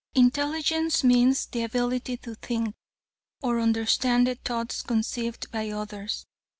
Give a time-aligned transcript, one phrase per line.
[0.15, 2.73] "Intelligence means the ability to think,
[3.43, 6.25] or understand the thoughts conceived by others.